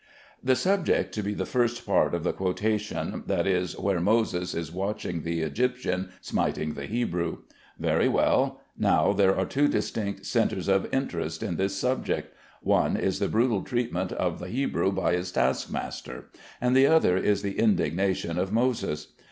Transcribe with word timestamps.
The 0.43 0.55
subject 0.55 1.13
to 1.13 1.21
be 1.21 1.35
the 1.35 1.45
first 1.45 1.85
part 1.85 2.15
of 2.15 2.23
the 2.23 2.33
quotation, 2.33 3.23
that 3.27 3.45
is, 3.45 3.77
where 3.77 3.99
Moses 3.99 4.55
is 4.55 4.71
watching 4.71 5.21
the 5.21 5.41
Egyptian 5.41 6.09
smiting 6.21 6.73
the 6.73 6.87
Hebrew. 6.87 7.43
Very 7.77 8.07
well. 8.07 8.61
Now 8.75 9.13
there 9.13 9.37
are 9.37 9.45
two 9.45 9.67
distinct 9.67 10.25
centres 10.25 10.67
of 10.67 10.91
interest 10.91 11.43
in 11.43 11.55
this 11.57 11.75
subject. 11.75 12.35
One 12.63 12.97
is 12.97 13.19
the 13.19 13.27
brutal 13.29 13.61
treatment 13.63 14.11
of 14.13 14.39
the 14.39 14.47
Hebrew 14.49 14.91
by 14.91 15.13
his 15.13 15.31
taskmaster, 15.31 16.31
and 16.59 16.75
the 16.75 16.87
other 16.87 17.15
is 17.15 17.43
the 17.43 17.59
indignation 17.59 18.39
of 18.39 18.51
Moses. 18.51 19.09